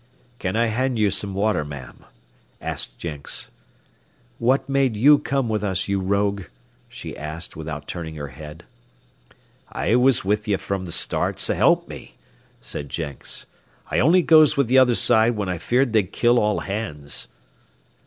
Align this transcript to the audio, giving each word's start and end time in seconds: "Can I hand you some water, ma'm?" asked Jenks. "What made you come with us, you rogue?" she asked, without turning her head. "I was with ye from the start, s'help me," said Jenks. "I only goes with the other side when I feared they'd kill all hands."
"Can 0.39 0.55
I 0.55 0.65
hand 0.65 0.97
you 0.97 1.11
some 1.11 1.35
water, 1.35 1.63
ma'm?" 1.63 2.05
asked 2.59 2.97
Jenks. 2.97 3.51
"What 4.39 4.67
made 4.67 4.97
you 4.97 5.19
come 5.19 5.47
with 5.47 5.63
us, 5.63 5.87
you 5.87 5.99
rogue?" 5.99 6.45
she 6.89 7.15
asked, 7.15 7.55
without 7.55 7.87
turning 7.87 8.15
her 8.15 8.29
head. 8.29 8.63
"I 9.71 9.95
was 9.95 10.25
with 10.25 10.47
ye 10.47 10.55
from 10.57 10.85
the 10.85 10.91
start, 10.91 11.37
s'help 11.37 11.87
me," 11.87 12.15
said 12.61 12.89
Jenks. 12.89 13.45
"I 13.91 13.99
only 13.99 14.23
goes 14.23 14.57
with 14.57 14.69
the 14.69 14.79
other 14.79 14.95
side 14.95 15.35
when 15.35 15.49
I 15.49 15.59
feared 15.59 15.93
they'd 15.93 16.11
kill 16.11 16.39
all 16.39 16.61
hands." 16.61 17.27